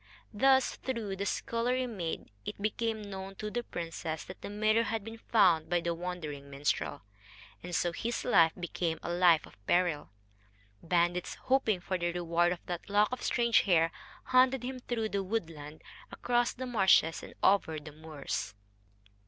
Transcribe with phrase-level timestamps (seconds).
[0.33, 4.81] Thus, through the little scullery maid, it became known to the princess that the mirror
[4.81, 7.03] had been found by the wandering minstrel,
[7.61, 10.09] and so his life became a life of peril.
[10.81, 13.91] Bandits, hoping for the reward of that lock of strange hair,
[14.23, 18.55] hunted him through the woodland, across the marshes, and over the moors.